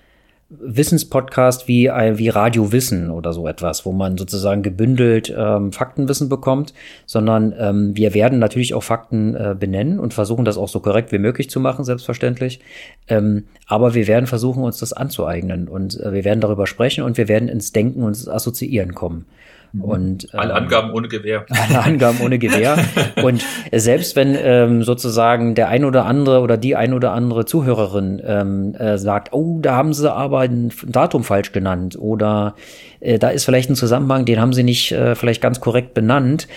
Wissenspodcast 0.59 1.69
wie, 1.69 1.85
wie 1.85 2.29
Radio 2.29 2.73
Wissen 2.73 3.09
oder 3.09 3.31
so 3.31 3.47
etwas, 3.47 3.85
wo 3.85 3.93
man 3.93 4.17
sozusagen 4.17 4.63
gebündelt 4.63 5.33
ähm, 5.35 5.71
Faktenwissen 5.71 6.27
bekommt, 6.27 6.73
sondern 7.05 7.53
ähm, 7.57 7.95
wir 7.95 8.13
werden 8.13 8.39
natürlich 8.39 8.73
auch 8.73 8.83
Fakten 8.83 9.33
äh, 9.35 9.55
benennen 9.57 9.97
und 9.97 10.13
versuchen 10.13 10.43
das 10.43 10.57
auch 10.57 10.67
so 10.67 10.81
korrekt 10.81 11.13
wie 11.13 11.19
möglich 11.19 11.49
zu 11.49 11.61
machen, 11.61 11.85
selbstverständlich. 11.85 12.59
Ähm, 13.07 13.45
aber 13.65 13.93
wir 13.93 14.07
werden 14.07 14.27
versuchen, 14.27 14.63
uns 14.63 14.77
das 14.77 14.91
anzueignen 14.91 15.69
und 15.69 15.97
äh, 15.99 16.11
wir 16.11 16.25
werden 16.25 16.41
darüber 16.41 16.67
sprechen 16.67 17.05
und 17.05 17.17
wir 17.17 17.29
werden 17.29 17.47
ins 17.47 17.71
Denken 17.71 18.03
und 18.03 18.09
ins 18.09 18.27
Assoziieren 18.27 18.93
kommen. 18.93 19.25
Mhm. 19.73 19.81
Und, 19.81 20.23
ähm, 20.33 20.39
alle 20.39 20.53
Angaben 20.53 20.91
ohne 20.91 21.07
Gewehr. 21.07 21.45
Alle 21.49 21.83
Angaben 21.83 22.19
ohne 22.21 22.39
Gewehr. 22.39 22.77
und 23.23 23.43
selbst 23.71 24.15
wenn 24.15 24.35
ähm, 24.37 24.83
sozusagen 24.83 25.55
der 25.55 25.69
ein 25.69 25.85
oder 25.85 26.05
andere 26.05 26.41
oder 26.41 26.57
die 26.57 26.75
ein 26.75 26.93
oder 26.93 27.13
andere 27.13 27.45
Zuhörerin 27.45 28.21
ähm, 28.25 28.75
äh, 28.75 28.97
sagt, 28.97 29.33
oh, 29.33 29.59
da 29.61 29.75
haben 29.75 29.93
sie 29.93 30.11
aber 30.11 30.39
ein 30.39 30.71
Datum 30.85 31.23
falsch 31.23 31.51
genannt 31.51 31.97
oder 31.97 32.55
äh, 32.99 33.19
da 33.19 33.29
ist 33.29 33.45
vielleicht 33.45 33.69
ein 33.69 33.75
Zusammenhang, 33.75 34.25
den 34.25 34.39
haben 34.39 34.53
sie 34.53 34.63
nicht 34.63 34.91
äh, 34.91 35.15
vielleicht 35.15 35.41
ganz 35.41 35.59
korrekt 35.61 35.93
benannt, 35.93 36.47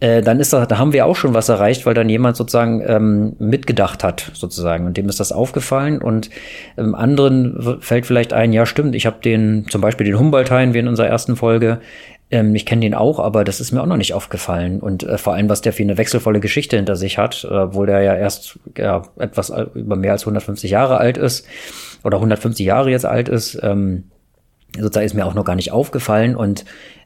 äh, 0.00 0.20
dann 0.22 0.40
ist 0.40 0.52
das, 0.52 0.68
da 0.68 0.78
haben 0.78 0.92
wir 0.92 1.06
auch 1.06 1.16
schon 1.16 1.32
was 1.34 1.48
erreicht, 1.48 1.86
weil 1.86 1.94
dann 1.94 2.08
jemand 2.08 2.36
sozusagen 2.36 2.82
ähm, 2.86 3.36
mitgedacht 3.38 4.04
hat, 4.04 4.30
sozusagen. 4.34 4.86
Und 4.86 4.96
dem 4.96 5.08
ist 5.08 5.18
das 5.18 5.32
aufgefallen. 5.32 6.02
Und 6.02 6.28
ähm, 6.76 6.94
anderen 6.94 7.78
fällt 7.80 8.04
vielleicht 8.04 8.32
ein, 8.32 8.52
ja, 8.52 8.66
stimmt, 8.66 8.94
ich 8.94 9.06
habe 9.06 9.16
den, 9.24 9.66
zum 9.70 9.80
Beispiel 9.80 10.04
den 10.06 10.18
Humboldt-Hain, 10.18 10.74
wie 10.74 10.80
in 10.80 10.88
unserer 10.88 11.06
ersten 11.06 11.36
Folge, 11.36 11.80
ähm, 12.30 12.54
ich 12.54 12.66
kenne 12.66 12.82
den 12.82 12.94
auch, 12.94 13.18
aber 13.18 13.44
das 13.44 13.60
ist 13.60 13.72
mir 13.72 13.82
auch 13.82 13.86
noch 13.86 13.96
nicht 13.96 14.14
aufgefallen. 14.14 14.80
Und 14.80 15.02
äh, 15.02 15.18
vor 15.18 15.34
allem, 15.34 15.48
was 15.48 15.60
der 15.60 15.72
für 15.72 15.82
eine 15.82 15.98
wechselvolle 15.98 16.40
Geschichte 16.40 16.76
hinter 16.76 16.96
sich 16.96 17.18
hat, 17.18 17.44
äh, 17.44 17.54
obwohl 17.54 17.86
der 17.86 18.02
ja 18.02 18.16
erst 18.16 18.58
ja, 18.76 19.02
etwas 19.18 19.52
über 19.74 19.96
mehr 19.96 20.12
als 20.12 20.22
150 20.22 20.70
Jahre 20.70 20.98
alt 20.98 21.18
ist 21.18 21.46
oder 22.02 22.16
150 22.18 22.64
Jahre 22.64 22.90
jetzt 22.90 23.06
alt 23.06 23.28
ist, 23.28 23.58
ähm, 23.62 24.04
sozusagen 24.76 25.06
ist 25.06 25.14
mir 25.14 25.26
auch 25.26 25.34
noch 25.34 25.44
gar 25.44 25.56
nicht 25.56 25.72
aufgefallen. 25.72 26.34
Und 26.34 26.64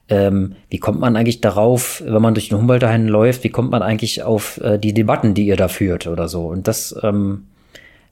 ähm, 0.08 0.54
wie 0.70 0.78
kommt 0.78 1.00
man 1.00 1.16
eigentlich 1.16 1.40
darauf, 1.40 2.02
wenn 2.04 2.22
man 2.22 2.34
durch 2.34 2.48
den 2.48 2.58
Humboldthain 2.58 3.08
läuft, 3.08 3.44
wie 3.44 3.50
kommt 3.50 3.70
man 3.70 3.82
eigentlich 3.82 4.22
auf 4.22 4.58
äh, 4.60 4.78
die 4.78 4.94
Debatten, 4.94 5.34
die 5.34 5.46
ihr 5.46 5.56
da 5.56 5.68
führt 5.68 6.06
oder 6.06 6.28
so? 6.28 6.46
Und 6.46 6.66
das, 6.66 6.98
ähm, 7.02 7.46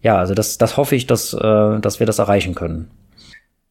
ja, 0.03 0.19
also 0.19 0.35
das, 0.35 0.59
das 0.59 0.77
hoffe 0.77 0.95
ich, 0.95 1.07
dass, 1.07 1.33
äh, 1.33 1.81
dass 1.81 2.01
wir 2.01 2.07
das 2.07 2.19
erreichen 2.19 2.55
können. 2.55 2.91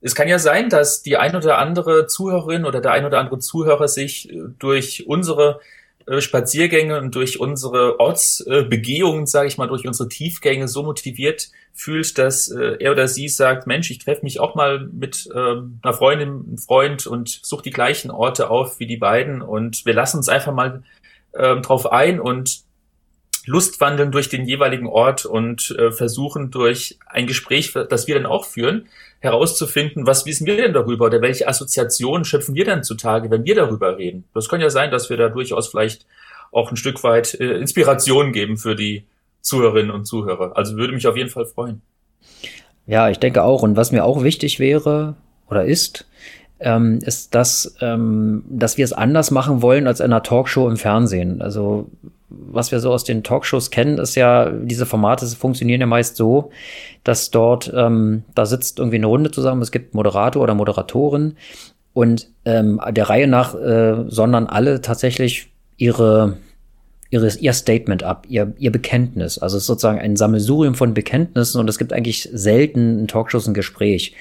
Es 0.05 0.13
kann 0.13 0.27
ja 0.27 0.37
sein, 0.37 0.69
dass 0.69 1.01
die 1.01 1.17
ein 1.17 1.35
oder 1.35 1.57
andere 1.57 2.05
Zuhörerin 2.05 2.65
oder 2.65 2.79
der 2.79 2.91
ein 2.91 3.05
oder 3.05 3.17
andere 3.17 3.39
Zuhörer 3.39 3.87
sich 3.87 4.29
äh, 4.29 4.39
durch 4.59 5.07
unsere 5.07 5.59
äh, 6.05 6.21
Spaziergänge 6.21 6.99
und 6.99 7.15
durch 7.15 7.39
unsere 7.39 7.99
Ortsbegehungen, 7.99 9.25
sage 9.25 9.47
ich 9.47 9.57
mal, 9.57 9.65
durch 9.65 9.87
unsere 9.87 10.07
Tiefgänge 10.07 10.67
so 10.67 10.83
motiviert 10.83 11.49
fühlt, 11.73 12.19
dass 12.19 12.51
äh, 12.51 12.77
er 12.79 12.91
oder 12.91 13.07
sie 13.07 13.27
sagt, 13.29 13.65
Mensch, 13.65 13.89
ich 13.89 13.97
treffe 13.97 14.21
mich 14.21 14.39
auch 14.39 14.53
mal 14.53 14.87
mit 14.93 15.27
ähm, 15.33 15.79
einer 15.81 15.93
Freundin, 15.95 16.29
einem 16.29 16.57
Freund 16.59 17.07
und 17.07 17.39
suche 17.41 17.63
die 17.63 17.71
gleichen 17.71 18.11
Orte 18.11 18.51
auf 18.51 18.79
wie 18.79 18.85
die 18.85 18.97
beiden 18.97 19.41
und 19.41 19.87
wir 19.87 19.95
lassen 19.95 20.17
uns 20.17 20.29
einfach 20.29 20.53
mal 20.53 20.83
ähm, 21.33 21.63
drauf 21.63 21.91
ein 21.91 22.19
und 22.19 22.64
Lustwandeln 23.45 24.11
durch 24.11 24.29
den 24.29 24.45
jeweiligen 24.45 24.87
Ort 24.87 25.25
und 25.25 25.75
äh, 25.77 25.91
versuchen 25.91 26.51
durch 26.51 26.97
ein 27.07 27.27
Gespräch, 27.27 27.73
das 27.73 28.07
wir 28.07 28.15
dann 28.15 28.25
auch 28.25 28.45
führen, 28.45 28.87
herauszufinden, 29.19 30.05
was 30.07 30.25
wissen 30.25 30.45
wir 30.45 30.57
denn 30.57 30.73
darüber 30.73 31.05
oder 31.05 31.21
welche 31.21 31.47
Assoziationen 31.47 32.25
schöpfen 32.25 32.55
wir 32.55 32.65
dann 32.65 32.83
zutage, 32.83 33.29
wenn 33.31 33.45
wir 33.45 33.55
darüber 33.55 33.97
reden. 33.97 34.25
Das 34.33 34.49
kann 34.49 34.61
ja 34.61 34.69
sein, 34.69 34.91
dass 34.91 35.09
wir 35.09 35.17
da 35.17 35.29
durchaus 35.29 35.67
vielleicht 35.67 36.05
auch 36.51 36.71
ein 36.71 36.77
Stück 36.77 37.03
weit 37.03 37.33
äh, 37.35 37.57
Inspiration 37.57 38.31
geben 38.31 38.57
für 38.57 38.75
die 38.75 39.03
Zuhörerinnen 39.41 39.91
und 39.91 40.05
Zuhörer. 40.05 40.55
Also 40.55 40.77
würde 40.77 40.93
mich 40.93 41.07
auf 41.07 41.17
jeden 41.17 41.29
Fall 41.29 41.45
freuen. 41.45 41.81
Ja, 42.87 43.09
ich 43.09 43.19
denke 43.19 43.43
auch. 43.43 43.63
Und 43.63 43.75
was 43.77 43.91
mir 43.91 44.05
auch 44.05 44.23
wichtig 44.23 44.59
wäre 44.59 45.15
oder 45.49 45.65
ist, 45.65 46.07
ähm, 46.59 46.99
ist, 47.05 47.35
dass, 47.35 47.75
ähm, 47.81 48.43
dass 48.47 48.77
wir 48.77 48.85
es 48.85 48.93
anders 48.93 49.31
machen 49.31 49.61
wollen 49.61 49.87
als 49.87 49.99
in 49.99 50.05
einer 50.05 50.23
Talkshow 50.23 50.69
im 50.69 50.77
Fernsehen. 50.77 51.41
Also 51.41 51.89
was 52.29 52.71
wir 52.71 52.79
so 52.79 52.91
aus 52.91 53.03
den 53.03 53.23
Talkshows 53.23 53.71
kennen, 53.71 53.97
ist 53.97 54.15
ja, 54.15 54.49
diese 54.49 54.85
Formate 54.85 55.25
funktionieren 55.27 55.81
ja 55.81 55.87
meist 55.87 56.15
so, 56.15 56.51
dass 57.03 57.29
dort, 57.29 57.71
ähm, 57.75 58.23
da 58.33 58.45
sitzt 58.45 58.79
irgendwie 58.79 58.97
eine 58.97 59.07
Runde 59.07 59.31
zusammen, 59.31 59.61
es 59.61 59.71
gibt 59.71 59.93
Moderator 59.93 60.41
oder 60.41 60.55
Moderatorin 60.55 61.35
und 61.93 62.29
ähm, 62.45 62.81
der 62.91 63.09
Reihe 63.09 63.27
nach 63.27 63.55
äh, 63.55 64.05
sondern 64.07 64.47
alle 64.47 64.81
tatsächlich 64.81 65.51
ihre 65.77 66.37
ihre, 67.15 67.29
ihr 67.37 67.53
Statement 67.53 68.03
ab, 68.03 68.25
ihr, 68.27 68.53
ihr 68.57 68.71
Bekenntnis. 68.71 69.37
Also 69.37 69.57
es 69.57 69.63
ist 69.63 69.67
sozusagen 69.67 69.99
ein 69.99 70.15
Sammelsurium 70.15 70.75
von 70.75 70.93
Bekenntnissen 70.93 71.59
und 71.59 71.69
es 71.69 71.77
gibt 71.77 71.93
eigentlich 71.93 72.29
selten 72.33 72.99
in 72.99 73.07
Talkshows 73.07 73.47
ein 73.47 73.53
Gespräch. 73.53 74.15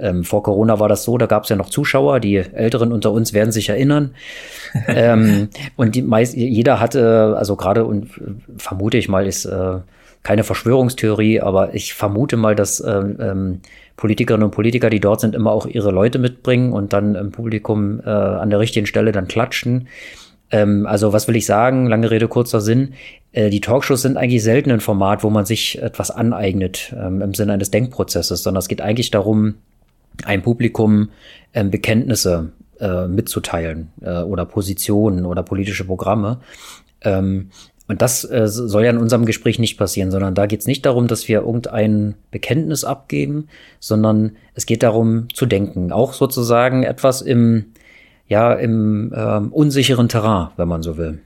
Ähm, 0.00 0.24
vor 0.24 0.42
Corona 0.42 0.80
war 0.80 0.88
das 0.88 1.04
so, 1.04 1.18
da 1.18 1.26
gab 1.26 1.44
es 1.44 1.48
ja 1.48 1.56
noch 1.56 1.70
Zuschauer, 1.70 2.20
die 2.20 2.36
Älteren 2.36 2.92
unter 2.92 3.12
uns 3.12 3.32
werden 3.32 3.52
sich 3.52 3.68
erinnern. 3.68 4.14
ähm, 4.88 5.48
und 5.76 5.94
die 5.94 6.02
meist, 6.02 6.34
jeder 6.34 6.80
hatte, 6.80 7.34
also 7.36 7.56
gerade 7.56 7.84
und 7.84 8.10
vermute 8.56 8.98
ich 8.98 9.08
mal, 9.08 9.26
ist 9.26 9.44
äh, 9.44 9.78
keine 10.22 10.44
Verschwörungstheorie, 10.44 11.40
aber 11.40 11.74
ich 11.74 11.94
vermute 11.94 12.36
mal, 12.36 12.54
dass 12.54 12.80
äh, 12.80 12.90
ähm, 12.90 13.60
Politikerinnen 13.96 14.44
und 14.44 14.50
Politiker, 14.50 14.90
die 14.90 15.00
dort 15.00 15.20
sind, 15.20 15.34
immer 15.34 15.52
auch 15.52 15.66
ihre 15.66 15.90
Leute 15.90 16.18
mitbringen 16.18 16.72
und 16.72 16.92
dann 16.92 17.14
im 17.14 17.32
Publikum 17.32 18.00
äh, 18.00 18.08
an 18.08 18.50
der 18.50 18.58
richtigen 18.58 18.86
Stelle 18.86 19.12
dann 19.12 19.28
klatschen. 19.28 19.88
Ähm, 20.50 20.86
also 20.86 21.12
was 21.12 21.28
will 21.28 21.36
ich 21.36 21.46
sagen? 21.46 21.86
Lange 21.86 22.10
Rede, 22.10 22.28
kurzer 22.28 22.60
Sinn. 22.60 22.94
Äh, 23.32 23.50
die 23.50 23.60
Talkshows 23.60 24.02
sind 24.02 24.16
eigentlich 24.16 24.42
selten 24.42 24.70
ein 24.70 24.80
Format, 24.80 25.22
wo 25.22 25.30
man 25.30 25.46
sich 25.46 25.80
etwas 25.80 26.10
aneignet 26.10 26.94
ähm, 26.98 27.22
im 27.22 27.34
Sinne 27.34 27.52
eines 27.52 27.70
Denkprozesses, 27.70 28.42
sondern 28.42 28.60
es 28.60 28.68
geht 28.68 28.80
eigentlich 28.80 29.10
darum, 29.10 29.56
ein 30.24 30.42
Publikum 30.42 31.10
ähm, 31.54 31.70
Bekenntnisse 31.70 32.52
äh, 32.80 33.06
mitzuteilen 33.06 33.90
äh, 34.00 34.22
oder 34.22 34.44
Positionen 34.44 35.26
oder 35.26 35.42
politische 35.42 35.84
Programme. 35.84 36.40
Ähm, 37.02 37.50
und 37.90 38.02
das 38.02 38.22
äh, 38.24 38.46
soll 38.46 38.84
ja 38.84 38.90
in 38.90 38.98
unserem 38.98 39.26
Gespräch 39.26 39.58
nicht 39.58 39.76
passieren, 39.76 40.12
sondern 40.12 40.36
da 40.36 40.46
geht 40.46 40.60
es 40.60 40.66
nicht 40.68 40.86
darum, 40.86 41.08
dass 41.08 41.26
wir 41.26 41.40
irgendein 41.40 42.14
Bekenntnis 42.30 42.84
abgeben, 42.84 43.48
sondern 43.80 44.36
es 44.54 44.64
geht 44.64 44.84
darum 44.84 45.28
zu 45.34 45.44
denken. 45.44 45.90
Auch 45.90 46.12
sozusagen 46.12 46.84
etwas 46.84 47.20
im, 47.20 47.72
ja, 48.28 48.52
im 48.52 49.12
ähm, 49.12 49.52
unsicheren 49.52 50.08
Terrain, 50.08 50.50
wenn 50.56 50.68
man 50.68 50.82
so 50.82 50.96
will. 50.98 51.20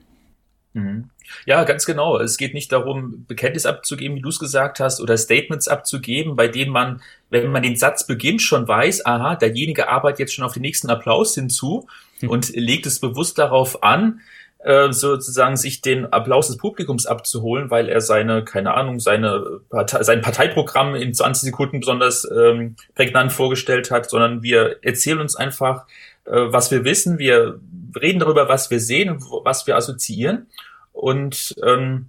Mhm. 0.73 1.11
Ja, 1.47 1.65
ganz 1.65 1.87
genau. 1.87 2.19
Es 2.19 2.37
geht 2.37 2.55
nicht 2.55 2.73
darum, 2.73 3.25
Bekenntnis 3.27 3.67
abzugeben, 3.67 4.17
wie 4.17 4.23
du 4.23 4.29
es 4.29 4.39
gesagt 4.39 4.81
hast, 4.81 5.01
oder 5.01 5.17
Statements 5.17 5.69
abzugeben, 5.69 6.37
bei 6.37 6.49
denen 6.49 6.73
man, 6.73 7.01
wenn 7.31 7.51
man 7.51 7.63
den 7.63 7.77
Satz 7.77 8.07
beginnt, 8.07 8.43
schon 8.43 8.67
weiß, 8.67 9.07
aha, 9.07 9.37
derjenige 9.37 9.89
arbeitet 9.89 10.21
jetzt 10.21 10.35
schon 10.35 10.45
auf 10.45 10.55
den 10.55 10.63
nächsten 10.63 10.91
Applaus 10.91 11.35
hinzu 11.35 11.87
hm. 12.21 12.31
und 12.31 12.55
legt 12.55 12.87
es 12.87 13.01
bewusst 13.01 13.39
darauf 13.39 13.83
an, 13.83 14.21
äh, 14.65 14.93
sozusagen 14.93 15.57
sich 15.57 15.83
den 15.83 16.11
Applaus 16.11 16.47
des 16.47 16.57
Publikums 16.57 17.05
abzuholen, 17.05 17.71
weil 17.71 17.89
er 17.89 18.01
seine, 18.01 18.45
keine 18.45 18.73
Ahnung, 18.75 18.99
seine 18.99 19.61
Partei, 19.69 20.03
sein 20.03 20.23
Parteiprogramm 20.23 20.95
in 20.95 21.13
20 21.13 21.51
Sekunden 21.51 21.81
besonders 21.81 22.27
ähm, 22.35 22.77
prägnant 22.95 23.33
vorgestellt 23.33 23.91
hat, 23.91 24.09
sondern 24.09 24.43
wir 24.43 24.79
erzählen 24.81 25.21
uns 25.21 25.37
einfach, 25.37 25.87
äh, 26.25 26.31
was 26.33 26.71
wir 26.71 26.85
wissen, 26.85 27.19
wir 27.19 27.61
reden 28.01 28.21
darüber, 28.21 28.49
was 28.49 28.71
wir 28.71 28.81
sehen, 28.81 29.23
was 29.45 29.67
wir 29.67 29.77
assoziieren 29.77 30.47
und 30.95 31.55
ähm, 31.63 32.09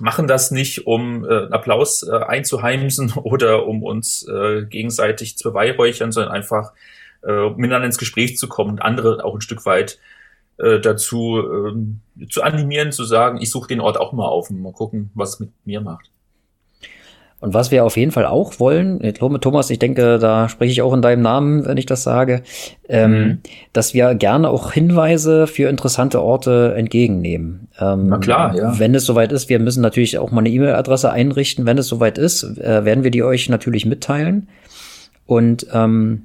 machen 0.00 0.26
das 0.26 0.50
nicht, 0.50 0.86
um 0.86 1.24
äh, 1.24 1.48
Applaus 1.50 2.02
äh, 2.02 2.12
einzuheimsen 2.12 3.12
oder 3.22 3.66
um 3.66 3.84
uns 3.84 4.26
äh, 4.26 4.64
gegenseitig 4.64 5.36
zu 5.38 5.50
beweihräuchern, 5.50 6.10
sondern 6.10 6.32
einfach 6.32 6.72
äh, 7.22 7.50
miteinander 7.50 7.86
ins 7.86 7.98
Gespräch 7.98 8.36
zu 8.36 8.48
kommen 8.48 8.70
und 8.72 8.82
andere 8.82 9.24
auch 9.24 9.34
ein 9.34 9.40
Stück 9.40 9.66
weit 9.66 9.98
äh, 10.56 10.80
dazu 10.80 11.38
äh, 11.38 12.26
zu 12.26 12.42
animieren, 12.42 12.90
zu 12.90 13.04
sagen, 13.04 13.40
ich 13.40 13.50
suche 13.50 13.68
den 13.68 13.80
Ort 13.80 13.98
auch 13.98 14.12
mal 14.12 14.26
auf 14.26 14.50
und 14.50 14.60
mal 14.60 14.72
gucken, 14.72 15.10
was 15.14 15.38
mit 15.38 15.50
mir 15.64 15.80
macht. 15.80 16.10
Und 17.40 17.54
was 17.54 17.70
wir 17.70 17.84
auf 17.84 17.96
jeden 17.96 18.10
Fall 18.10 18.26
auch 18.26 18.58
wollen, 18.58 19.00
Thomas, 19.14 19.70
ich 19.70 19.78
denke, 19.78 20.18
da 20.18 20.48
spreche 20.48 20.72
ich 20.72 20.82
auch 20.82 20.92
in 20.92 21.02
deinem 21.02 21.22
Namen, 21.22 21.64
wenn 21.66 21.76
ich 21.76 21.86
das 21.86 22.02
sage, 22.02 22.42
ähm, 22.88 23.12
mhm. 23.12 23.38
dass 23.72 23.94
wir 23.94 24.16
gerne 24.16 24.50
auch 24.50 24.72
Hinweise 24.72 25.46
für 25.46 25.68
interessante 25.68 26.20
Orte 26.20 26.74
entgegennehmen. 26.76 27.68
Ähm, 27.78 28.08
Na 28.08 28.18
klar, 28.18 28.56
ja. 28.56 28.78
Wenn 28.78 28.94
es 28.96 29.06
soweit 29.06 29.30
ist, 29.30 29.48
wir 29.48 29.60
müssen 29.60 29.82
natürlich 29.82 30.18
auch 30.18 30.32
mal 30.32 30.40
eine 30.40 30.50
E-Mail-Adresse 30.50 31.12
einrichten. 31.12 31.64
Wenn 31.64 31.78
es 31.78 31.86
soweit 31.86 32.18
ist, 32.18 32.42
äh, 32.58 32.84
werden 32.84 33.04
wir 33.04 33.12
die 33.12 33.22
euch 33.22 33.48
natürlich 33.48 33.86
mitteilen. 33.86 34.48
Und 35.24 35.66
ähm, 35.72 36.24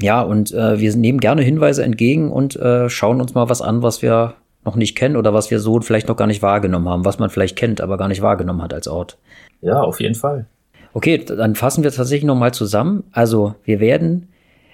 ja, 0.00 0.20
und 0.20 0.52
äh, 0.52 0.78
wir 0.78 0.94
nehmen 0.94 1.20
gerne 1.20 1.42
Hinweise 1.42 1.84
entgegen 1.84 2.30
und 2.30 2.56
äh, 2.56 2.90
schauen 2.90 3.20
uns 3.20 3.32
mal 3.34 3.48
was 3.48 3.62
an, 3.62 3.82
was 3.82 4.02
wir 4.02 4.34
noch 4.64 4.76
nicht 4.76 4.96
kennen 4.96 5.16
oder 5.16 5.34
was 5.34 5.50
wir 5.50 5.60
so 5.60 5.80
vielleicht 5.80 6.08
noch 6.08 6.16
gar 6.16 6.26
nicht 6.26 6.42
wahrgenommen 6.42 6.88
haben, 6.88 7.04
was 7.04 7.18
man 7.18 7.30
vielleicht 7.30 7.56
kennt, 7.56 7.80
aber 7.80 7.98
gar 7.98 8.08
nicht 8.08 8.22
wahrgenommen 8.22 8.62
hat 8.62 8.74
als 8.74 8.88
Ort. 8.88 9.18
Ja, 9.60 9.80
auf 9.80 10.00
jeden 10.00 10.14
Fall. 10.14 10.46
Okay, 10.92 11.18
dann 11.18 11.54
fassen 11.54 11.82
wir 11.82 11.90
tatsächlich 11.90 12.24
noch 12.24 12.36
mal 12.36 12.54
zusammen. 12.54 13.04
Also 13.12 13.54
wir 13.64 13.80
werden, 13.80 14.28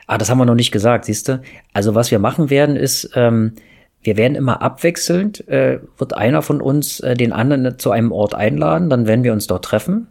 ah, 0.06 0.18
das 0.18 0.30
haben 0.30 0.38
wir 0.38 0.44
noch 0.44 0.54
nicht 0.54 0.70
gesagt, 0.70 1.06
siehst 1.06 1.28
du. 1.28 1.40
Also 1.72 1.94
was 1.94 2.10
wir 2.10 2.18
machen 2.18 2.50
werden 2.50 2.76
ist, 2.76 3.10
ähm, 3.14 3.54
wir 4.02 4.16
werden 4.16 4.34
immer 4.34 4.62
abwechselnd, 4.62 5.46
äh, 5.48 5.80
wird 5.98 6.16
einer 6.16 6.42
von 6.42 6.60
uns 6.60 7.00
äh, 7.00 7.14
den 7.14 7.32
anderen 7.32 7.78
zu 7.78 7.90
einem 7.90 8.12
Ort 8.12 8.34
einladen, 8.34 8.90
dann 8.90 9.06
werden 9.06 9.24
wir 9.24 9.32
uns 9.32 9.46
dort 9.46 9.64
treffen. 9.64 10.08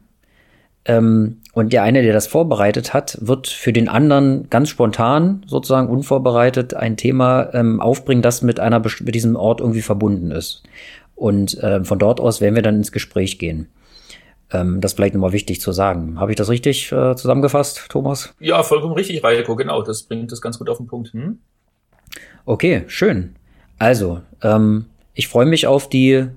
Ähm, 0.86 1.42
und 1.54 1.74
der 1.74 1.84
eine, 1.84 2.02
der 2.02 2.14
das 2.14 2.28
vorbereitet 2.28 2.94
hat, 2.94 3.18
wird 3.22 3.48
für 3.48 3.74
den 3.74 3.90
anderen 3.90 4.50
ganz 4.50 4.70
spontan, 4.70 5.44
sozusagen 5.46 5.90
unvorbereitet, 5.90 6.74
ein 6.74 6.96
Thema 6.96 7.54
ähm, 7.54 7.82
aufbringen, 7.82 8.22
das 8.22 8.42
mit 8.42 8.60
einer 8.60 8.80
mit 8.80 9.16
diesem 9.16 9.36
Ort 9.36 9.60
irgendwie 9.60 9.82
verbunden 9.82 10.32
ist. 10.32 10.64
Und 11.16 11.62
äh, 11.62 11.84
von 11.84 12.00
dort 12.00 12.22
aus 12.22 12.40
werden 12.40 12.56
wir 12.56 12.62
dann 12.62 12.78
ins 12.78 12.92
Gespräch 12.92 13.40
gehen. 13.40 13.68
Ähm, 14.52 14.80
das 14.82 14.94
vielleicht 14.94 15.14
nochmal 15.14 15.34
wichtig 15.34 15.60
zu 15.62 15.72
sagen. 15.72 16.20
Habe 16.20 16.32
ich 16.32 16.38
das 16.38 16.50
richtig 16.50 16.92
äh, 16.92 17.16
zusammengefasst, 17.16 17.86
Thomas? 17.90 18.34
Ja, 18.40 18.64
vollkommen 18.64 18.94
richtig, 18.94 19.24
Reiko, 19.24 19.56
genau. 19.56 19.82
Das 19.82 20.04
bringt 20.04 20.32
das 20.32 20.42
ganz 20.42 20.58
gut 20.58 20.70
auf 20.70 20.78
den 20.78 20.88
Punkt. 20.88 21.14
Hm? 21.14 21.40
Okay, 22.46 22.84
schön. 22.88 23.36
Also, 23.78 24.22
ähm, 24.42 24.86
ich 25.14 25.28
freue 25.28 25.46
mich 25.46 25.68
auf 25.68 25.90
die 25.90 26.28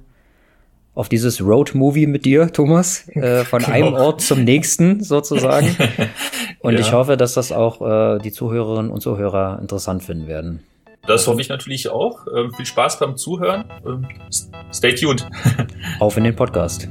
auf 0.95 1.09
dieses 1.09 1.41
Road-Movie 1.41 2.07
mit 2.07 2.25
dir, 2.25 2.53
Thomas, 2.53 3.09
äh, 3.09 3.45
von 3.45 3.63
genau. 3.63 3.75
einem 3.75 3.95
Ort 3.95 4.21
zum 4.21 4.45
nächsten 4.45 5.03
sozusagen. 5.03 5.77
Und 6.61 6.75
ja. 6.75 6.81
ich 6.81 6.93
hoffe, 6.93 7.17
dass 7.17 7.35
das 7.35 7.53
auch 7.53 7.81
äh, 7.81 8.19
die 8.21 8.33
Zuhörerinnen 8.33 8.91
und 8.91 9.01
Zuhörer 9.01 9.59
interessant 9.61 10.05
finden 10.05 10.29
werden. 10.29 10.63
Das 11.09 11.27
hoffe 11.27 11.41
ich 11.41 11.49
natürlich 11.49 11.89
auch. 11.89 12.27
Ähm, 12.37 12.53
viel 12.55 12.67
Spaß 12.67 13.01
beim 13.01 13.17
Zuhören. 13.17 13.65
Ähm, 13.85 14.07
stay 14.73 14.95
tuned. 14.95 15.27
Auf 15.99 16.17
in 16.17 16.23
den 16.23 16.37
Podcast. 16.37 16.89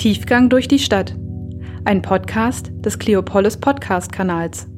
Tiefgang 0.00 0.48
durch 0.48 0.66
die 0.66 0.78
Stadt. 0.78 1.14
Ein 1.84 2.00
Podcast 2.00 2.70
des 2.76 2.98
Cleopolis 2.98 3.58
Podcast 3.58 4.10
Kanals. 4.10 4.69